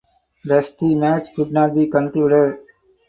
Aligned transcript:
Thus 0.43 0.71
the 0.71 0.95
match 0.95 1.27
could 1.35 1.51
not 1.51 1.75
be 1.75 1.85
concluded. 1.85 2.57